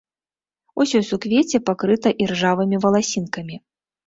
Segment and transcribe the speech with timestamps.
[0.83, 3.61] Усё суквецце пакрыта іржавымі валасінкамі.